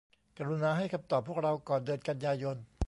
[0.37, 2.57] กรุณาให้คำตอบพวกเราก่อนเดือนกันยายน